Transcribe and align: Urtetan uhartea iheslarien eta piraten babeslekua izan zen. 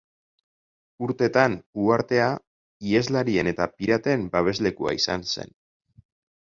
Urtetan 1.07 1.57
uhartea 1.83 2.31
iheslarien 2.95 3.53
eta 3.55 3.69
piraten 3.77 4.29
babeslekua 4.39 4.97
izan 5.03 5.33
zen. 5.37 5.59